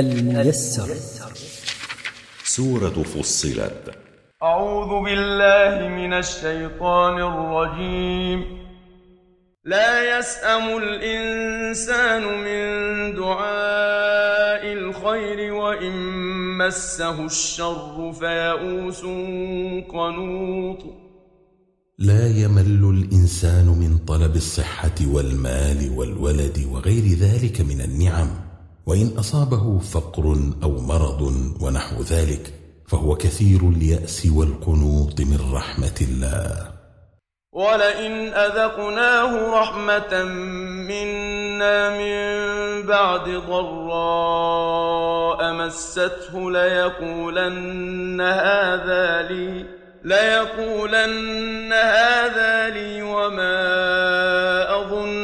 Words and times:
الميسر. 0.00 0.94
سورة 2.44 3.02
فصلت. 3.02 3.94
أعوذ 4.42 5.04
بالله 5.04 5.88
من 5.88 6.12
الشيطان 6.12 7.18
الرجيم. 7.22 8.64
لا 9.64 10.18
يسأم 10.18 10.76
الإنسان 10.76 12.22
من 12.22 12.64
دعاء 13.14 14.72
الخير 14.72 15.52
وإن 15.52 15.92
مسه 16.58 17.26
الشر 17.26 18.12
فيئوس 18.12 19.00
قنوط. 19.92 20.78
لا 21.98 22.26
يمل 22.26 22.84
الإنسان 22.98 23.66
من 23.66 23.98
طلب 23.98 24.36
الصحة 24.36 24.94
والمال 25.06 25.90
والولد 25.96 26.68
وغير 26.72 27.18
ذلك 27.18 27.60
من 27.60 27.80
النعم. 27.80 28.53
وإن 28.86 29.18
أصابه 29.18 29.78
فقر 29.78 30.36
أو 30.62 30.80
مرض 30.80 31.22
ونحو 31.60 32.02
ذلك 32.02 32.52
فهو 32.88 33.14
كثير 33.14 33.68
اليأس 33.68 34.26
والقنوط 34.36 35.20
من 35.20 35.52
رحمة 35.52 35.98
الله. 36.00 36.74
ولئن 37.54 38.34
أذقناه 38.34 39.60
رحمة 39.60 40.24
منا 40.88 41.90
من 41.90 42.16
بعد 42.86 43.28
ضراء 43.48 44.74
مسته 45.52 46.50
ليقولن 46.50 48.20
هذا 48.20 49.22
لي 49.22 49.66
ليقولن 50.04 51.72
هذا 51.72 52.68
لي 52.68 53.02
وما 53.02 53.56
أظن 54.80 55.23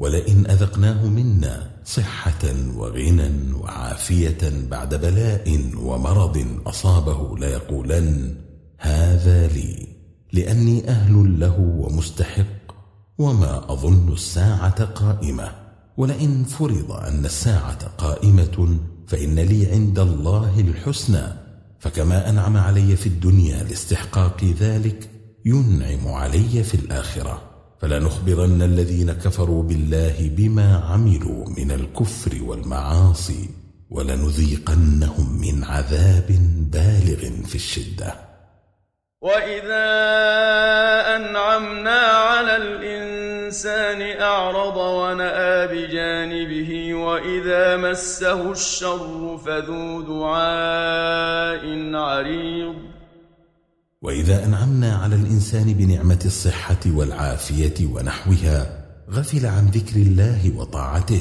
ولئن 0.00 0.50
أذقناه 0.50 1.06
منا 1.06 1.70
صحة 1.84 2.44
وغنى 2.76 3.52
وعافية 3.52 4.38
بعد 4.70 4.94
بلاء 4.94 5.60
ومرض 5.76 6.46
أصابه 6.66 7.38
ليقولن 7.38 8.36
هذا 8.78 9.46
لي 9.46 9.86
لأني 10.32 10.88
أهل 10.88 11.40
له 11.40 11.58
ومستحق 11.58 12.46
وما 13.18 13.72
أظن 13.72 14.12
الساعة 14.12 14.84
قائمة. 14.84 15.52
ولئن 15.96 16.44
فرض 16.44 16.92
أن 16.92 17.24
الساعة 17.24 17.88
قائمة 17.98 18.78
فإن 19.06 19.38
لي 19.38 19.66
عند 19.72 19.98
الله 19.98 20.60
الحسنى. 20.60 21.26
فكما 21.78 22.28
أنعم 22.28 22.56
علي 22.56 22.96
في 22.96 23.06
الدنيا 23.06 23.64
لاستحقاق 23.64 24.44
ذلك 24.44 25.10
ينعم 25.44 26.08
علي 26.08 26.62
في 26.62 26.74
الآخرة. 26.74 27.49
فلنخبرن 27.80 28.62
الذين 28.62 29.12
كفروا 29.12 29.62
بالله 29.62 30.30
بما 30.36 30.76
عملوا 30.76 31.48
من 31.58 31.70
الكفر 31.70 32.42
والمعاصي 32.42 33.50
ولنذيقنهم 33.90 35.40
من 35.40 35.64
عذاب 35.64 36.28
بالغ 36.72 37.46
في 37.46 37.54
الشدة. 37.54 38.14
وإذا 39.22 39.90
أنعمنا 41.16 42.00
على 42.00 42.56
الإنسان 42.56 44.20
أعرض 44.20 44.76
ونأى 44.76 45.66
بجانبه 45.66 46.94
وإذا 46.94 47.76
مسه 47.76 48.52
الشر 48.52 49.38
فذو 49.46 50.00
دعاء 50.00 51.64
عريض. 51.94 52.89
وإذا 54.02 54.44
أنعمنا 54.44 54.96
على 54.96 55.16
الإنسان 55.16 55.72
بنعمة 55.72 56.20
الصحة 56.24 56.80
والعافية 56.86 57.86
ونحوها 57.86 58.86
غفل 59.10 59.46
عن 59.46 59.66
ذكر 59.66 59.96
الله 59.96 60.56
وطاعته 60.56 61.20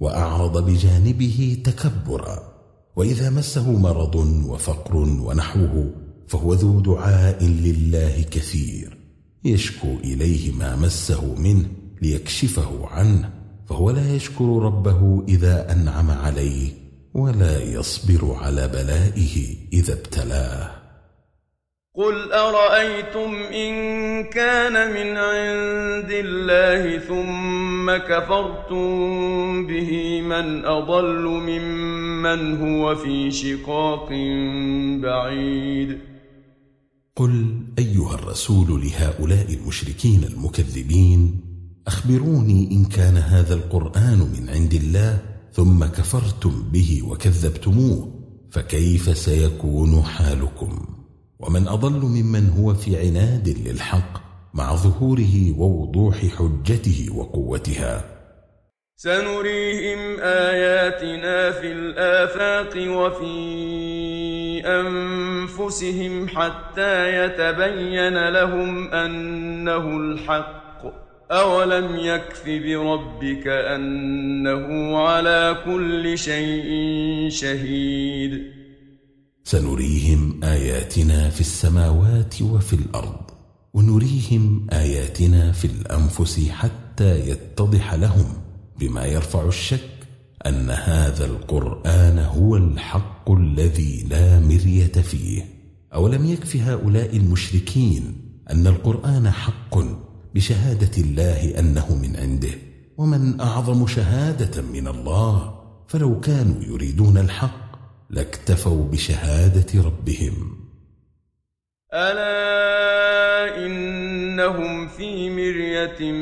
وأعرض 0.00 0.70
بجانبه 0.70 1.62
تكبرا. 1.64 2.54
وإذا 2.96 3.30
مسه 3.30 3.72
مرض 3.72 4.14
وفقر 4.46 4.96
ونحوه 4.96 5.90
فهو 6.28 6.54
ذو 6.54 6.80
دعاء 6.80 7.44
لله 7.44 8.22
كثير. 8.22 8.98
يشكو 9.44 9.96
إليه 10.04 10.52
ما 10.52 10.76
مسه 10.76 11.34
منه 11.34 11.66
ليكشفه 12.02 12.86
عنه 12.86 13.30
فهو 13.68 13.90
لا 13.90 14.14
يشكر 14.14 14.44
ربه 14.44 15.24
إذا 15.28 15.72
أنعم 15.72 16.10
عليه 16.10 16.72
ولا 17.14 17.62
يصبر 17.62 18.34
على 18.34 18.68
بلائه 18.68 19.56
إذا 19.72 19.92
ابتلاه. 19.92 20.83
قل 21.96 22.32
ارايتم 22.32 23.34
ان 23.34 23.74
كان 24.24 24.72
من 24.72 25.16
عند 25.16 26.10
الله 26.10 26.98
ثم 26.98 27.96
كفرتم 27.96 28.86
به 29.66 30.20
من 30.22 30.64
اضل 30.64 31.22
ممن 31.22 32.56
هو 32.56 32.94
في 32.94 33.30
شقاق 33.30 34.08
بعيد 35.02 35.98
قل 37.16 37.56
ايها 37.78 38.14
الرسول 38.14 38.82
لهؤلاء 38.86 39.54
المشركين 39.54 40.24
المكذبين 40.24 41.40
أخبروني 41.86 42.68
إن 42.72 42.84
كان 42.84 43.16
هذا 43.16 43.54
القرآن 43.54 44.18
من 44.18 44.50
عند 44.50 44.74
الله 44.74 45.18
ثم 45.52 45.84
كفرتم 45.84 46.62
به 46.72 47.02
وكذبتموه 47.08 48.14
فكيف 48.50 49.18
سيكون 49.18 50.02
حالكم؟ 50.02 50.93
ومن 51.46 51.68
أضل 51.68 52.00
ممن 52.00 52.50
هو 52.50 52.74
في 52.74 52.96
عناد 52.96 53.68
للحق 53.68 54.22
مع 54.54 54.74
ظهوره 54.74 55.58
ووضوح 55.58 56.16
حجته 56.16 57.06
وقوتها. 57.16 58.04
سنريهم 58.96 60.20
آياتنا 60.20 61.50
في 61.50 61.72
الآفاق 61.72 62.72
وفي 62.88 63.36
أنفسهم 64.66 66.28
حتى 66.28 67.24
يتبين 67.24 68.28
لهم 68.28 68.88
أنه 68.88 69.96
الحق. 69.96 70.64
أولم 71.30 71.96
يكف 71.96 72.46
بربك 72.46 73.46
أنه 73.46 74.98
على 74.98 75.56
كل 75.64 76.18
شيء 76.18 76.68
شهيد؟ 77.28 78.63
سنريهم 79.46 80.44
آياتنا 80.44 81.30
في 81.30 81.40
السماوات 81.40 82.42
وفي 82.42 82.72
الأرض 82.72 83.20
ونريهم 83.74 84.66
آياتنا 84.72 85.52
في 85.52 85.64
الأنفس 85.64 86.48
حتى 86.48 87.30
يتضح 87.30 87.94
لهم 87.94 88.24
بما 88.78 89.06
يرفع 89.06 89.48
الشك 89.48 89.90
أن 90.46 90.70
هذا 90.70 91.26
القرآن 91.26 92.18
هو 92.18 92.56
الحق 92.56 93.30
الذي 93.30 94.06
لا 94.10 94.40
مرية 94.40 94.92
فيه. 94.92 95.44
أولم 95.94 96.26
يكف 96.26 96.56
هؤلاء 96.56 97.16
المشركين 97.16 98.16
أن 98.50 98.66
القرآن 98.66 99.30
حق 99.30 99.78
بشهادة 100.34 101.02
الله 101.02 101.58
أنه 101.58 101.94
من 102.02 102.16
عنده؟ 102.16 102.52
ومن 102.98 103.40
أعظم 103.40 103.86
شهادة 103.86 104.62
من 104.62 104.88
الله؟ 104.88 105.54
فلو 105.88 106.20
كانوا 106.20 106.62
يريدون 106.62 107.18
الحق 107.18 107.63
لاكتفوا 108.10 108.84
بشهادة 108.84 109.82
ربهم. 109.82 110.64
ألا 111.94 113.66
إنهم 113.66 114.88
في 114.88 115.30
مرية 115.30 116.12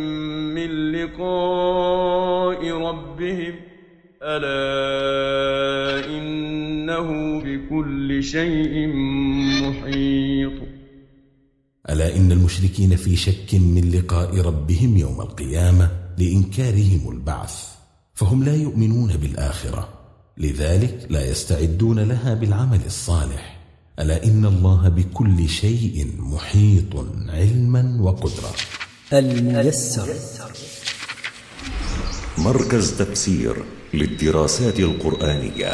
من 0.55 0.93
لقاء 0.93 2.71
ربهم. 2.71 3.55
ألا 4.23 6.07
إنه 6.07 7.39
بكل 7.41 8.25
شيء 8.25 8.89
محيط. 9.63 10.53
ألا 11.91 12.17
إن 12.17 12.33
المشركين 12.33 12.97
في 12.97 13.17
شك 13.17 13.55
من 13.55 13.91
لقاء 13.91 14.41
ربهم 14.41 14.97
يوم 14.97 15.21
القيامة 15.21 15.91
لإنكارهم 16.19 17.13
البعث 17.13 17.69
فهم 18.15 18.45
لا 18.45 18.57
يؤمنون 18.57 19.17
بالآخرة. 19.17 20.02
لذلك 20.43 21.07
لا 21.11 21.31
يستعدون 21.31 21.99
لها 21.99 22.35
بالعمل 22.35 22.81
الصالح. 22.87 23.61
ألا 23.99 24.25
إن 24.25 24.45
الله 24.45 24.89
بكل 24.89 25.49
شيء 25.49 26.15
محيط 26.19 26.97
علما 27.29 27.99
وقدرة 28.01 28.55
الميسر. 29.13 30.09
مركز 32.39 32.91
تفسير 32.99 33.65
للدراسات 33.95 34.81
القرآنية. 34.81 35.73